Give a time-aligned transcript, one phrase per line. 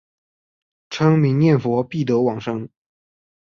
[0.89, 2.67] 称名念佛必得往生。